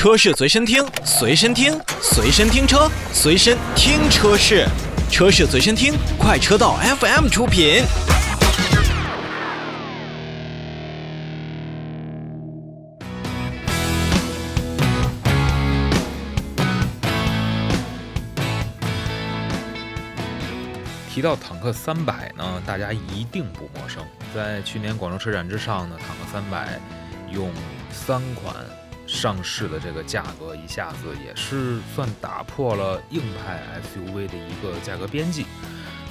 [0.00, 4.66] 车市随身听，随身听，随身听车，随身听车市，
[5.10, 7.82] 车市随身听，快车道 FM 出品。
[21.10, 24.02] 提到坦克三百呢，大家一定不陌生。
[24.34, 26.80] 在去年广州车展之上呢，坦克三百
[27.30, 27.50] 用
[27.92, 28.54] 三款
[29.12, 35.44] 上市的这个价格，一下子也是算打破了硬派 SUV 的一个价格边际。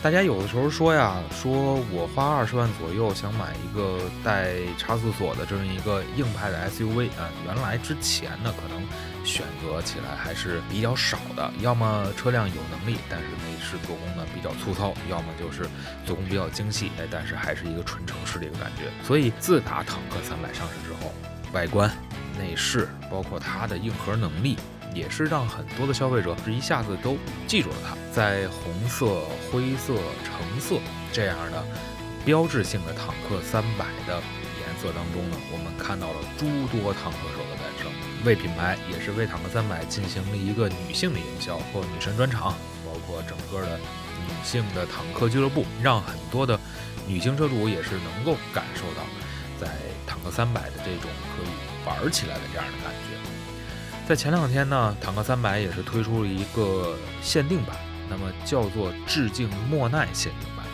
[0.00, 8.82] 大家有的时候说呀，说我花二十万左右想买一个带差速锁的这么一个硬派的 SUV 啊，原来之前呢可能。
[9.24, 15.68] 选择起来还是比较少的，要么车辆有能力，但是内饰做工呢比较粗糙；要么就是
[16.06, 18.84] 做工比较精细，哎，但是还是一个纯城市的一个感觉。
[19.06, 21.12] 所以自打坦克三百上市之后，
[21.52, 21.90] 外观、
[22.38, 24.56] 内饰，包括它的硬核能力，
[24.94, 27.96] 也是让很多的消费者是一下子都记住了它。
[28.10, 30.76] 在红色、灰色、橙色
[31.12, 31.62] 这样的
[32.24, 34.22] 标志性的坦克三百的
[34.60, 37.92] 颜色当中呢，我们看到了诸多坦克手的诞生。
[38.24, 46.58] 为品牌也是为坦克三百进行了一个女性的营销或女神专场，包括整个的女性的坦克俱乐部，让很多的
[47.06, 49.06] 女性车主也是能够感受到
[49.60, 49.68] 在
[50.04, 51.54] 坦克三百的这种可以
[51.88, 53.16] 玩起来的这样的感觉。
[54.06, 57.76] 在前两天呢，坦克三百也是推出了一个限定版，
[58.08, 60.64] 那么叫做致敬莫奈限定版。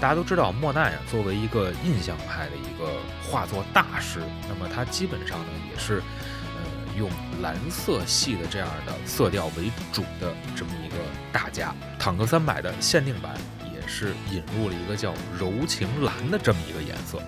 [0.00, 2.92] 大家都知道莫奈啊，作为一个印象派的一个
[3.22, 6.82] 画作大师，那么他基本上呢也是呃。
[6.94, 7.08] 用
[7.40, 10.96] 蓝色系的这样的色调为主的这么一个
[11.32, 13.32] 大家，坦克三百的限定版
[13.74, 17.18] 也是引入了一个叫柔情蓝的这么一个颜色。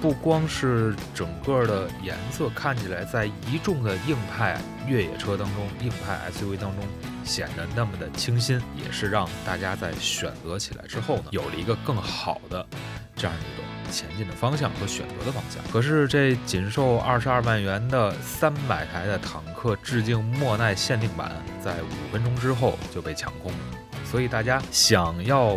[0.00, 6.86] 不光是整个的颜色看起来在一众的硬派越野车当中、硬派 SUV 当中
[7.24, 12.66] 显得那么的清新，也是让大家在选择起来之后呢，有了一个更好的
[13.14, 13.64] 这样一种。
[13.88, 21.30] 前进的方向和选择的方向，可是这仅售二十二万元的三百台的坦克致敬莫奈限定版，
[21.64, 23.58] 在五分钟之后就被抢空了。
[24.04, 25.56] 所以大家想要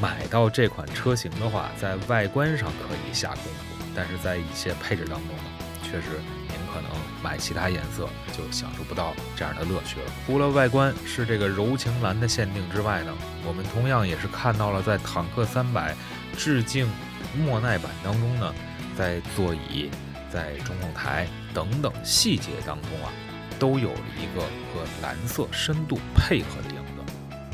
[0.00, 5.44] 买到这款车型的话，在外观上可以下功夫，但是在一些配置当中呢，
[5.82, 6.90] 确实您可能
[7.22, 10.06] 买其他颜色就享受不到这样的乐趣了。
[10.26, 13.12] 除了外观是这个柔情蓝的限定之外呢，
[13.46, 15.94] 我们同样也是看到了在坦克三百
[16.36, 16.88] 致敬。
[17.36, 18.54] 莫奈版当中呢，
[18.96, 19.90] 在座椅、
[20.32, 23.12] 在中控台等等细节当中啊，
[23.58, 26.77] 都有了一个和蓝色深度配合的影子。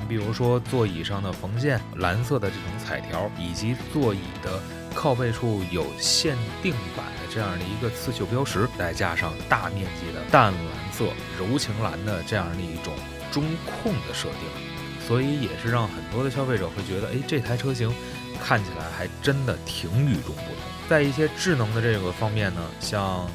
[0.05, 4.61] 比如说座椅上的缝线、蓝色的这种彩条，以及座椅的
[4.95, 11.07] 靠背处有限定版的这样的一个刺绣标识，再加上大面积的淡蓝色、
[11.39, 12.95] 柔情蓝的这样的一种
[13.33, 17.93] 中控的设定，所以也是让很多的消费者会觉得，哎，这台车型。
[18.43, 20.57] 看起来还真的挺与众不同。
[20.89, 23.27] 在一些智能的这个方面呢，像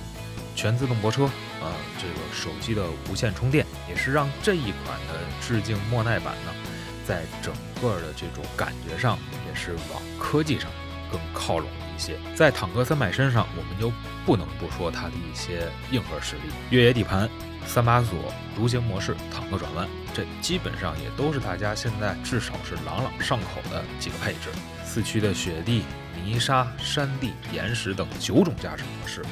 [0.55, 1.27] 全自动泊车，
[1.61, 6.53] 呃，这个手机的无线充电，也是让这一款的致敬莫奈版呢，
[7.05, 10.69] 在整个的这种感觉上，也是往科技上
[11.11, 12.17] 更靠拢一些。
[12.35, 13.91] 在坦克三百身上，我们就
[14.25, 17.29] 不能不说它的一些硬核实力：越野底盘、
[17.65, 24.49] 三把锁、独行模式、坦克转弯，这基本上也都是大家现在至少是朗朗上口的几个配置。
[24.85, 25.83] 四驱的雪地、
[26.23, 29.23] 泥沙、山地、岩石等九种驾驶模式，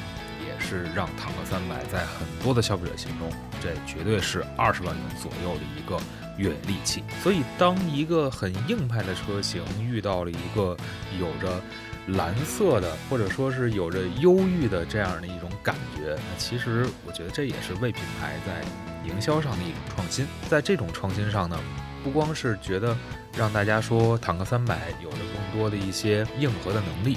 [0.58, 3.30] 是让坦克三百在很多的消费者心中，
[3.60, 5.98] 这绝对是二十万元左右的一个
[6.36, 7.02] 越野利器。
[7.22, 10.76] 所以，当一个很硬派的车型遇到了一个
[11.18, 11.60] 有着
[12.08, 18.62] 蓝色的，或者说是有着忧郁的这样的一种感觉，那其实我觉得这也是为品牌在
[19.08, 20.26] 营销上的一种创新。
[20.48, 21.58] 在这种创新上呢，
[22.02, 22.96] 不光是觉得。
[23.36, 27.16] 让大家说坦克三百有着更多的一些硬核的能力，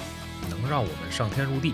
[0.52, 1.73] 能让我们上天入地。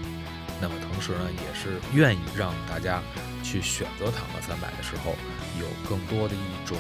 [0.61, 3.01] 那么同时呢，也是愿意让大家
[3.43, 5.15] 去选择坦克三百的时候，
[5.59, 6.77] 有更多的一种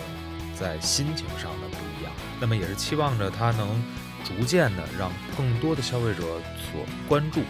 [0.57, 2.11] 在心情上的不一样。
[2.39, 3.81] 那么也是期望着它能
[4.23, 6.21] 逐渐的让更多的消费者
[6.71, 7.41] 所关注，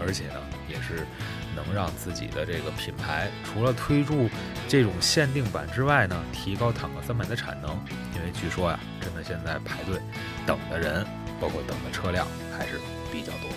[0.00, 1.06] 而且呢，也是
[1.54, 4.28] 能让自己的这个品牌除了推出
[4.68, 7.70] 这种限定版之外呢，提高坦克三百的产能。
[8.14, 8.80] 因为据说呀。
[9.00, 10.00] 真的，现在排队
[10.46, 11.06] 等的人，
[11.38, 12.26] 包括等的车辆，
[12.56, 12.80] 还是
[13.12, 13.53] 比较多。